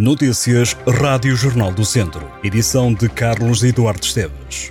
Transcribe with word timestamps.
Notícias 0.00 0.76
Rádio 0.86 1.34
Jornal 1.34 1.72
do 1.72 1.84
Centro. 1.84 2.30
Edição 2.44 2.94
de 2.94 3.08
Carlos 3.08 3.64
Eduardo 3.64 4.06
Esteves. 4.06 4.70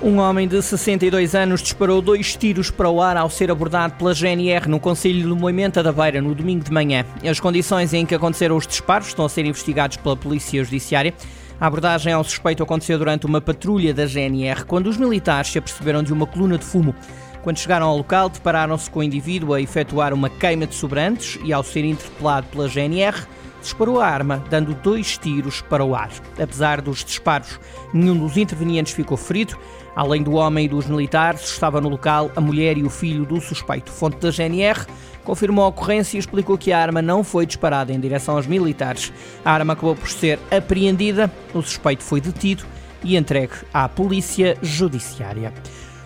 Um 0.00 0.18
homem 0.18 0.46
de 0.46 0.62
62 0.62 1.34
anos 1.34 1.60
disparou 1.60 2.00
dois 2.00 2.36
tiros 2.36 2.70
para 2.70 2.88
o 2.88 3.02
ar 3.02 3.16
ao 3.16 3.28
ser 3.28 3.50
abordado 3.50 3.94
pela 3.94 4.14
GNR 4.14 4.68
no 4.68 4.78
Conselho 4.78 5.28
de 5.28 5.40
Moimenta 5.40 5.82
da 5.82 5.90
Beira 5.90 6.22
no 6.22 6.36
domingo 6.36 6.62
de 6.62 6.70
manhã. 6.70 7.04
As 7.28 7.40
condições 7.40 7.92
em 7.92 8.06
que 8.06 8.14
aconteceram 8.14 8.56
os 8.56 8.64
disparos 8.64 9.08
estão 9.08 9.24
a 9.24 9.28
ser 9.28 9.44
investigados 9.44 9.96
pela 9.96 10.16
Polícia 10.16 10.62
Judiciária. 10.62 11.12
A 11.60 11.66
abordagem 11.66 12.12
ao 12.12 12.22
suspeito 12.22 12.62
aconteceu 12.62 12.96
durante 12.96 13.26
uma 13.26 13.40
patrulha 13.40 13.92
da 13.92 14.06
GNR, 14.06 14.64
quando 14.64 14.86
os 14.86 14.96
militares 14.96 15.50
se 15.50 15.58
aperceberam 15.58 16.04
de 16.04 16.12
uma 16.12 16.28
coluna 16.28 16.56
de 16.56 16.64
fumo. 16.64 16.94
Quando 17.42 17.58
chegaram 17.58 17.86
ao 17.86 17.96
local, 17.96 18.28
depararam-se 18.28 18.90
com 18.90 19.00
o 19.00 19.02
indivíduo 19.02 19.54
a 19.54 19.60
efetuar 19.60 20.12
uma 20.12 20.28
queima 20.28 20.66
de 20.66 20.74
sobrantes 20.74 21.38
e, 21.42 21.52
ao 21.52 21.62
ser 21.62 21.84
interpelado 21.84 22.46
pela 22.48 22.68
GNR, 22.68 23.16
disparou 23.62 24.00
a 24.00 24.06
arma, 24.06 24.44
dando 24.50 24.74
dois 24.74 25.16
tiros 25.16 25.62
para 25.62 25.84
o 25.84 25.94
ar. 25.94 26.10
Apesar 26.38 26.80
dos 26.80 27.02
disparos, 27.02 27.58
nenhum 27.94 28.18
dos 28.18 28.36
intervenientes 28.36 28.92
ficou 28.92 29.16
ferido. 29.16 29.56
Além 29.96 30.22
do 30.22 30.32
homem 30.34 30.66
e 30.66 30.68
dos 30.68 30.86
militares, 30.86 31.42
estava 31.42 31.80
no 31.80 31.88
local 31.88 32.30
a 32.36 32.40
mulher 32.40 32.76
e 32.76 32.84
o 32.84 32.90
filho 32.90 33.24
do 33.24 33.40
suspeito. 33.40 33.90
Fonte 33.90 34.18
da 34.18 34.30
GNR 34.30 34.86
confirmou 35.24 35.64
a 35.64 35.68
ocorrência 35.68 36.16
e 36.16 36.20
explicou 36.20 36.56
que 36.56 36.72
a 36.72 36.78
arma 36.78 37.00
não 37.00 37.24
foi 37.24 37.46
disparada 37.46 37.92
em 37.92 38.00
direção 38.00 38.36
aos 38.36 38.46
militares. 38.46 39.12
A 39.44 39.52
arma 39.52 39.72
acabou 39.72 39.96
por 39.96 40.08
ser 40.08 40.38
apreendida, 40.50 41.30
o 41.54 41.62
suspeito 41.62 42.02
foi 42.02 42.20
detido 42.20 42.64
e 43.02 43.16
entregue 43.16 43.54
à 43.72 43.88
Polícia 43.88 44.56
Judiciária. 44.62 45.52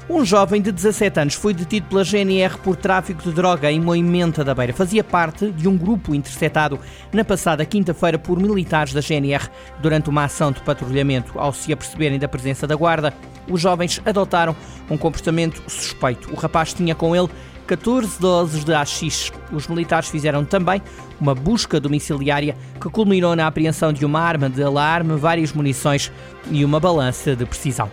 Um 0.08 0.22
jovem 0.22 0.60
de 0.60 0.70
17 0.70 1.18
anos 1.18 1.34
foi 1.34 1.54
detido 1.54 1.86
pela 1.86 2.04
GNR 2.04 2.58
por 2.58 2.76
tráfico 2.76 3.22
de 3.22 3.32
droga 3.32 3.72
em 3.72 3.80
Moimenta 3.80 4.44
da 4.44 4.54
Beira. 4.54 4.74
Fazia 4.74 5.02
parte 5.02 5.50
de 5.50 5.66
um 5.66 5.78
grupo 5.78 6.14
interceptado 6.14 6.78
na 7.10 7.24
passada 7.24 7.64
quinta-feira 7.64 8.18
por 8.18 8.38
militares 8.38 8.92
da 8.92 9.00
GNR 9.00 9.48
durante 9.80 10.10
uma 10.10 10.24
ação 10.24 10.52
de 10.52 10.60
patrulhamento. 10.60 11.38
Ao 11.38 11.54
se 11.54 11.72
aperceberem 11.72 12.18
da 12.18 12.28
presença 12.28 12.66
da 12.66 12.76
guarda, 12.76 13.14
os 13.50 13.62
jovens 13.62 14.02
adotaram 14.04 14.54
um 14.90 14.98
comportamento 14.98 15.62
suspeito. 15.66 16.30
O 16.30 16.36
rapaz 16.36 16.74
tinha 16.74 16.94
com 16.94 17.16
ele 17.16 17.30
14 17.66 18.20
doses 18.20 18.62
de 18.62 18.74
AX. 18.74 19.32
Os 19.50 19.66
militares 19.68 20.10
fizeram 20.10 20.44
também 20.44 20.82
uma 21.18 21.34
busca 21.34 21.80
domiciliária 21.80 22.54
que 22.78 22.90
culminou 22.90 23.34
na 23.34 23.46
apreensão 23.46 23.90
de 23.90 24.04
uma 24.04 24.20
arma 24.20 24.50
de 24.50 24.62
alarme, 24.62 25.16
várias 25.16 25.54
munições 25.54 26.12
e 26.50 26.62
uma 26.62 26.78
balança 26.78 27.34
de 27.34 27.46
precisão. 27.46 27.90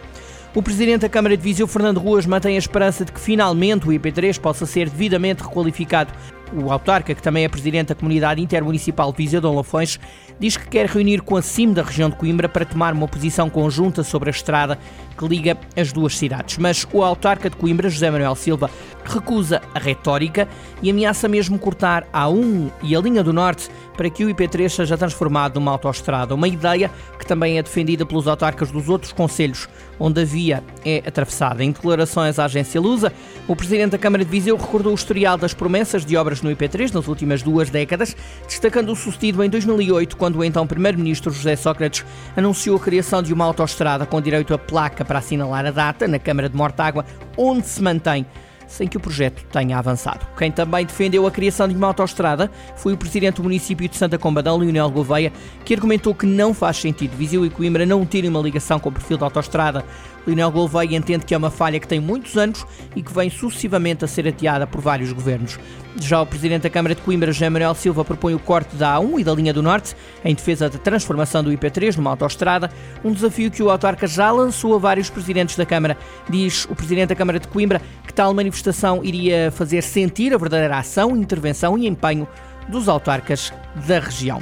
O 0.54 0.62
presidente 0.62 1.02
da 1.02 1.10
Câmara 1.10 1.38
de 1.38 1.42
Viseu, 1.42 1.66
Fernando 1.66 1.98
Ruas, 1.98 2.26
mantém 2.26 2.56
a 2.56 2.60
esperança 2.60 3.06
de 3.06 3.12
que 3.14 3.22
finalmente 3.22 3.88
o 3.88 3.92
IP3 3.92 4.38
possa 4.38 4.66
ser 4.66 4.90
devidamente 4.90 5.42
requalificado. 5.42 6.12
O 6.54 6.70
autarca, 6.70 7.16
que 7.16 7.22
também 7.22 7.46
é 7.46 7.48
presidente 7.48 7.88
da 7.88 7.96
Comunidade 7.96 8.42
Intermunicipal 8.42 9.14
de 9.14 9.18
Viseu 9.18 9.40
Dom 9.40 9.56
Lafões, 9.56 9.98
diz 10.38 10.58
que 10.58 10.68
quer 10.68 10.88
reunir 10.88 11.22
com 11.22 11.38
a 11.38 11.42
CIM 11.42 11.72
da 11.72 11.82
região 11.82 12.10
de 12.10 12.18
Coimbra 12.18 12.50
para 12.50 12.66
tomar 12.66 12.94
uma 12.94 13.08
posição 13.08 13.50
conjunta 13.50 14.04
sobre 14.04 14.30
a 14.30 14.32
estrada 14.32 14.78
que 15.18 15.26
liga 15.26 15.58
as 15.78 15.94
duas 15.94 16.18
cidades. 16.18 16.58
Mas 16.58 16.86
o 16.92 17.02
autarca 17.02 17.50
de 17.50 17.56
Coimbra, 17.56 17.90
José 17.90 18.12
Manuel 18.12 18.36
Silva, 18.36 18.70
recusa 19.06 19.62
a 19.74 19.80
retórica 19.80 20.48
e 20.82 20.90
ameaça 20.90 21.28
mesmo 21.28 21.58
cortar 21.60 22.08
a 22.12 22.26
A1 22.26 22.72
e 22.84 22.96
a 22.96 23.00
linha 23.00 23.24
do 23.24 23.34
Norte 23.34 23.70
para 23.96 24.10
que 24.10 24.26
o 24.26 24.30
IP3 24.30 24.70
seja 24.70 24.98
transformado 24.98 25.60
numa 25.60 25.72
autoestrada. 25.72 26.34
Uma 26.34 26.48
ideia 26.48 26.90
que 27.20 27.26
também 27.26 27.60
é 27.60 27.64
defendida 27.64 28.06
pelos 28.06 28.28
autarcas 28.28 28.72
dos 28.72 28.90
outros 28.90 29.12
conselhos, 29.12 29.70
onde 30.00 30.22
a 30.22 30.26
via 30.26 30.64
é 30.84 31.04
atravessada. 31.06 31.64
Em 31.64 31.72
declarações 31.72 32.40
à 32.40 32.46
agência 32.46 32.82
Lusa, 32.82 33.14
o 33.48 33.56
presidente 33.56 33.92
da 33.92 33.98
Câmara 33.98 34.26
de 34.26 34.32
Viseu 34.32 34.58
recordou 34.58 34.92
o 34.92 34.96
historial 34.96 35.38
das 35.38 35.54
promessas 35.54 36.06
de 36.06 36.18
obras 36.18 36.42
no 36.42 36.50
IP3 36.50 36.92
nas 36.94 37.08
últimas 37.08 37.44
duas 37.44 37.70
décadas, 37.70 38.16
destacando 38.48 38.92
o 38.92 38.96
sucedido 38.96 39.44
em 39.44 39.50
2008, 39.50 40.18
quando 40.18 40.38
o 40.38 40.44
então 40.44 40.66
primeiro-ministro 40.66 41.32
José 41.32 41.56
Sócrates 41.56 42.04
anunciou 42.36 42.78
a 42.78 42.80
criação 42.80 43.22
de 43.22 43.34
uma 43.34 43.46
autoestrada 43.46 44.06
com 44.06 44.20
direito 44.20 44.54
a 44.54 44.58
placa 44.58 45.06
para 45.06 45.20
assinalar 45.20 45.66
a 45.66 45.72
data 45.72 46.08
na 46.08 46.18
Câmara 46.18 46.50
de 46.50 46.56
Mortágua, 46.56 47.06
onde 47.38 47.68
se 47.68 47.84
mantém 47.84 48.26
sem 48.72 48.88
que 48.88 48.98
o 48.98 49.00
projeto 49.00 49.44
tenha 49.52 49.78
avançado. 49.78 50.26
Quem 50.38 50.52
também 50.52 50.86
defendeu 50.86 51.28
a 51.28 51.32
criação 51.32 51.68
de 51.68 51.76
uma 51.76 51.88
autoestrada 51.88 52.50
foi 52.76 52.94
o 52.94 52.98
presidente 52.98 53.36
do 53.36 53.44
município 53.44 53.88
de 53.88 53.98
Santa 53.98 54.18
Combadão, 54.18 54.58
Leonel 54.58 54.90
Gouveia, 54.90 55.32
que 55.66 55.74
argumentou 55.74 56.16
que 56.16 56.26
não 56.26 56.54
faz 56.54 56.78
sentido 56.78 57.16
Viseu 57.18 57.46
e 57.46 57.50
Coimbra 57.50 57.86
não 57.86 58.06
terem 58.06 58.30
uma 58.30 58.40
ligação 58.40 58.80
com 58.80 58.90
o 58.90 58.92
perfil 58.92 59.18
da 59.18 59.26
autoestrada. 59.26 59.86
Leonel 60.26 60.52
Gouveia 60.52 60.96
entende 60.96 61.26
que 61.26 61.34
é 61.34 61.38
uma 61.38 61.50
falha 61.50 61.80
que 61.80 61.88
tem 61.88 62.00
muitos 62.00 62.38
anos 62.38 62.66
e 62.96 63.02
que 63.02 63.12
vem 63.12 63.30
sucessivamente 63.30 64.06
a 64.06 64.08
ser 64.08 64.28
ateada 64.28 64.68
por 64.68 64.80
vários 64.80 65.12
governos. 65.12 65.60
Já 66.00 66.22
o 66.22 66.26
presidente 66.26 66.64
da 66.64 66.70
Câmara 66.70 66.96
de 66.96 67.02
Coimbra, 67.02 67.34
Jean 67.34 67.50
Manuel 67.50 67.76
Silva, 67.76 68.06
propõe 68.06 68.34
o 68.34 68.40
corte 68.40 68.76
da 68.76 68.96
A1 68.96 69.20
e 69.20 69.24
da 69.24 69.34
linha 69.34 69.54
do 69.54 69.62
Norte 69.62 69.96
em 70.24 70.34
defesa 70.34 70.70
da 70.70 70.78
transformação 70.78 71.44
do 71.44 71.52
IP3 71.52 71.98
numa 71.98 72.12
autoestrada, 72.12 72.72
um 73.04 73.12
desafio 73.12 73.52
que 73.52 73.62
o 73.62 73.70
autarca 73.70 74.08
já 74.08 74.32
lançou 74.32 74.76
a 74.76 74.78
vários 74.78 75.10
presidentes 75.10 75.56
da 75.56 75.66
Câmara. 75.66 75.98
Diz 76.30 76.66
o 76.66 76.76
presidente 76.76 77.10
da 77.10 77.16
Câmara 77.16 77.40
de 77.40 77.48
Coimbra 77.48 77.82
que 78.06 78.14
tal 78.14 78.34
manifestação 78.34 78.61
iria 79.04 79.52
fazer 79.52 79.82
sentir 79.82 80.34
a 80.34 80.38
verdadeira 80.38 80.78
ação, 80.78 81.16
intervenção 81.16 81.78
e 81.78 81.88
empenho 81.88 82.28
dos 82.70 82.88
autarcas 82.88 83.52
da 83.88 84.00
região. 84.00 84.42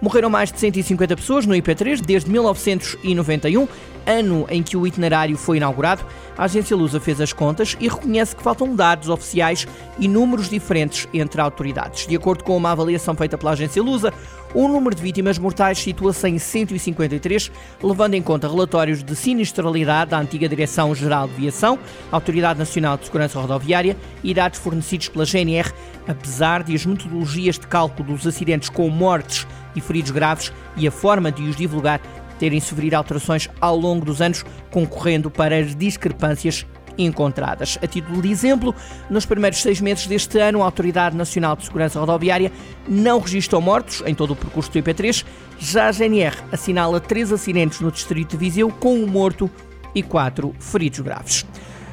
Morreram 0.00 0.30
mais 0.30 0.50
de 0.50 0.58
150 0.58 1.16
pessoas 1.16 1.44
no 1.44 1.54
IP3 1.54 2.00
desde 2.00 2.30
1991, 2.30 3.68
ano 4.06 4.46
em 4.48 4.62
que 4.62 4.76
o 4.76 4.86
itinerário 4.86 5.36
foi 5.36 5.56
inaugurado. 5.56 6.04
A 6.36 6.44
agência 6.44 6.76
Lusa 6.76 7.00
fez 7.00 7.20
as 7.20 7.32
contas 7.32 7.76
e 7.80 7.88
reconhece 7.88 8.34
que 8.34 8.42
faltam 8.42 8.74
dados 8.74 9.08
oficiais 9.08 9.66
e 9.98 10.08
números 10.08 10.48
diferentes 10.48 11.08
entre 11.12 11.40
autoridades. 11.40 12.06
De 12.06 12.16
acordo 12.16 12.44
com 12.44 12.56
uma 12.56 12.72
avaliação 12.72 13.14
feita 13.14 13.36
pela 13.36 13.52
agência 13.52 13.82
Lusa, 13.82 14.12
o 14.52 14.66
número 14.66 14.96
de 14.96 15.02
vítimas 15.02 15.38
mortais 15.38 15.78
situa-se 15.78 16.28
em 16.28 16.38
153, 16.38 17.52
levando 17.82 18.14
em 18.14 18.22
conta 18.22 18.48
relatórios 18.48 19.02
de 19.02 19.14
sinistralidade 19.14 20.10
da 20.10 20.18
antiga 20.18 20.48
Direção-Geral 20.48 21.28
de 21.28 21.34
Viação, 21.34 21.78
Autoridade 22.10 22.58
Nacional 22.58 22.96
de 22.96 23.04
Segurança 23.04 23.38
Rodoviária 23.38 23.96
e 24.24 24.34
dados 24.34 24.58
fornecidos 24.58 25.08
pela 25.08 25.24
GNR, 25.24 25.70
apesar 26.08 26.64
de 26.64 26.74
as 26.74 26.84
metodologias 26.84 27.58
de 27.58 27.66
cálculo 27.68 28.14
dos 28.14 28.26
acidentes 28.26 28.68
com 28.68 28.88
mortes 28.88 29.46
e 29.76 29.80
feridos 29.80 30.10
graves 30.10 30.52
e 30.76 30.86
a 30.86 30.90
forma 30.90 31.30
de 31.30 31.42
os 31.42 31.54
divulgar 31.54 32.00
terem 32.40 32.58
sofrido 32.58 32.94
alterações 32.94 33.50
ao 33.60 33.76
longo 33.76 34.06
dos 34.06 34.22
anos, 34.22 34.44
concorrendo 34.70 35.30
para 35.30 35.58
as 35.58 35.76
discrepâncias 35.76 36.66
encontradas. 36.96 37.78
A 37.82 37.86
título 37.86 38.22
de 38.22 38.30
exemplo, 38.30 38.74
nos 39.10 39.26
primeiros 39.26 39.60
seis 39.60 39.80
meses 39.80 40.06
deste 40.06 40.38
ano, 40.38 40.62
a 40.62 40.64
Autoridade 40.64 41.16
Nacional 41.16 41.54
de 41.54 41.64
Segurança 41.64 42.00
Rodoviária 42.00 42.50
não 42.88 43.20
registrou 43.20 43.60
mortos 43.60 44.02
em 44.06 44.14
todo 44.14 44.32
o 44.32 44.36
percurso 44.36 44.72
do 44.72 44.78
IP3. 44.78 45.24
Já 45.58 45.88
a 45.88 45.92
GNR 45.92 46.36
assinala 46.50 46.98
três 46.98 47.30
acidentes 47.30 47.80
no 47.80 47.92
distrito 47.92 48.30
de 48.30 48.38
Viseu, 48.38 48.70
com 48.70 48.94
um 48.94 49.06
morto 49.06 49.50
e 49.94 50.02
quatro 50.02 50.54
feridos 50.58 51.00
graves. 51.00 51.44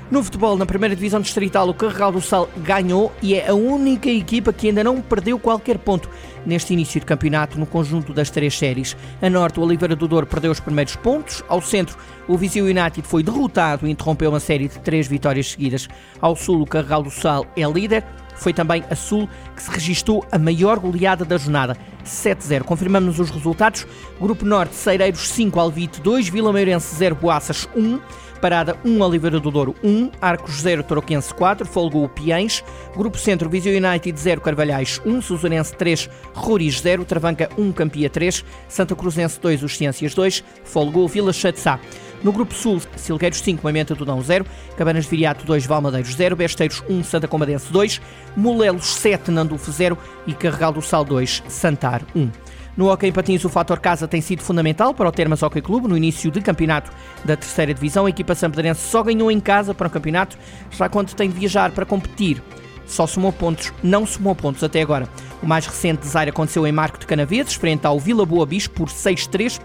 No 0.09 0.23
futebol, 0.23 0.55
na 0.55 0.65
primeira 0.65 0.95
divisão 0.95 1.19
distrital, 1.19 1.67
o 1.67 1.73
Carregal 1.73 2.13
do 2.13 2.21
Sal 2.21 2.47
ganhou 2.59 3.11
e 3.21 3.35
é 3.35 3.49
a 3.49 3.53
única 3.53 4.09
equipa 4.09 4.53
que 4.53 4.69
ainda 4.69 4.81
não 4.81 5.01
perdeu 5.01 5.37
qualquer 5.37 5.77
ponto 5.77 6.09
neste 6.45 6.71
início 6.71 6.97
de 6.97 7.05
campeonato 7.05 7.59
no 7.59 7.65
conjunto 7.65 8.13
das 8.13 8.29
três 8.29 8.57
séries. 8.57 8.95
A 9.21 9.29
norte, 9.29 9.59
o 9.59 9.63
Oliveira 9.63 9.97
do 9.97 10.07
Douro 10.07 10.25
perdeu 10.25 10.49
os 10.49 10.61
primeiros 10.61 10.95
pontos. 10.95 11.43
Ao 11.49 11.61
centro, 11.61 11.97
o 12.25 12.37
Viseu 12.37 12.63
United 12.63 13.01
foi 13.03 13.21
derrotado 13.21 13.85
e 13.85 13.91
interrompeu 13.91 14.29
uma 14.29 14.39
série 14.39 14.69
de 14.69 14.79
três 14.79 15.07
vitórias 15.07 15.51
seguidas. 15.51 15.89
Ao 16.21 16.37
sul, 16.37 16.61
o 16.61 16.65
Carregal 16.65 17.03
do 17.03 17.11
Sal 17.11 17.45
é 17.57 17.69
líder. 17.69 18.05
Foi 18.37 18.53
também 18.53 18.83
a 18.89 18.95
Sul 18.95 19.27
que 19.55 19.63
se 19.63 19.71
registou 19.71 20.23
a 20.31 20.37
maior 20.37 20.79
goleada 20.79 21.25
da 21.25 21.37
jornada, 21.37 21.75
7-0. 22.05 22.63
Confirmamos 22.63 23.19
os 23.19 23.31
resultados. 23.31 23.85
Grupo 24.21 24.45
Norte, 24.45 24.75
Seireiros 24.75 25.27
5, 25.29 25.59
Alvite 25.59 25.99
2, 26.01 26.29
Vila 26.29 26.53
Meirense 26.53 26.95
0, 26.95 27.15
Boaças 27.15 27.67
1. 27.75 27.99
Parada 28.37 28.77
1, 28.85 29.01
Oliveira 29.01 29.39
do 29.39 29.51
Douro 29.51 29.75
1, 29.83 30.11
Arcos 30.21 30.61
0, 30.61 30.83
Toroquense 30.83 31.33
4, 31.33 31.65
Folgou 31.65 32.07
Piens, 32.07 32.63
Grupo 32.95 33.17
Centro, 33.17 33.49
Viseu 33.49 33.75
United 33.75 34.19
0, 34.19 34.41
Carvalhais 34.41 35.01
1, 35.05 35.21
Suzanense 35.21 35.75
3, 35.75 36.09
Roriz 36.33 36.79
0, 36.81 37.05
Travanca 37.05 37.49
1, 37.57 37.71
Campia 37.71 38.09
3, 38.09 38.45
Santa 38.67 38.95
Cruzense 38.95 39.39
2, 39.39 39.63
Os 39.63 39.75
Ciências 39.75 40.13
2, 40.13 40.43
Folgou 40.63 41.07
Vila 41.07 41.33
Chatzá. 41.33 41.79
No 42.23 42.31
Grupo 42.31 42.53
Sul, 42.53 42.81
Silgueiros 42.95 43.39
5, 43.41 43.61
Moimenta 43.61 43.95
Tudão 43.95 44.21
0, 44.21 44.45
Cabanas 44.75 45.03
de 45.03 45.11
Viriato 45.11 45.45
2, 45.45 45.65
Valmadeiros 45.65 46.15
0, 46.15 46.35
Besteiros 46.35 46.83
1, 46.89 47.03
Santa 47.03 47.27
Comadense 47.27 47.71
2, 47.71 48.01
Molelos 48.35 48.95
7, 48.95 49.29
Nandufo 49.29 49.71
0 49.71 49.97
e 50.25 50.33
Carregal 50.33 50.71
do 50.71 50.81
Sal 50.81 51.05
2, 51.05 51.43
Santar 51.47 52.01
1. 52.15 52.46
No 52.77 52.91
Hockey 52.91 53.07
em 53.07 53.11
Patins, 53.11 53.43
o 53.43 53.49
fator 53.49 53.79
casa 53.79 54.07
tem 54.07 54.21
sido 54.21 54.43
fundamental 54.43 54.93
para 54.93 55.09
o 55.09 55.11
Termas 55.11 55.41
Hockey 55.41 55.63
Clube. 55.63 55.87
No 55.87 55.97
início 55.97 56.29
do 56.29 56.39
campeonato 56.39 56.91
da 57.25 57.35
terceira 57.35 57.73
divisão, 57.73 58.05
a 58.05 58.09
equipa 58.11 58.35
sampedrense 58.35 58.87
só 58.87 59.01
ganhou 59.01 59.31
em 59.31 59.39
casa 59.39 59.73
para 59.73 59.87
o 59.87 59.89
campeonato, 59.89 60.37
já 60.69 60.87
quando 60.87 61.15
tem 61.15 61.27
de 61.27 61.39
viajar 61.39 61.71
para 61.71 61.87
competir. 61.87 62.39
Só 62.85 63.07
somou 63.07 63.33
pontos, 63.33 63.73
não 63.81 64.05
somou 64.05 64.35
pontos 64.35 64.63
até 64.63 64.79
agora. 64.79 65.09
O 65.41 65.47
mais 65.47 65.65
recente 65.65 66.01
desaire 66.01 66.29
aconteceu 66.29 66.67
em 66.67 66.71
Marco 66.71 66.99
de 66.99 67.07
Canaveses, 67.07 67.55
frente 67.55 67.87
ao 67.87 67.99
Vila 67.99 68.27
Boa 68.27 68.45
Bispo, 68.45 68.75
por 68.75 68.89
6-3. 68.89 69.59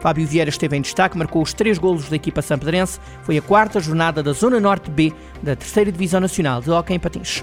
Fábio 0.00 0.26
Vieira 0.26 0.50
esteve 0.50 0.76
em 0.76 0.82
destaque, 0.82 1.16
marcou 1.16 1.40
os 1.40 1.54
três 1.54 1.78
golos 1.78 2.10
da 2.10 2.16
equipa 2.16 2.42
sampedrense. 2.42 3.00
Foi 3.22 3.38
a 3.38 3.42
quarta 3.42 3.80
jornada 3.80 4.22
da 4.22 4.32
Zona 4.32 4.60
Norte 4.60 4.90
B 4.90 5.10
da 5.42 5.56
terceira 5.56 5.90
Divisão 5.90 6.20
Nacional 6.20 6.60
de 6.60 6.70
Hockey 6.70 6.92
em 6.92 7.00
Patins. 7.00 7.42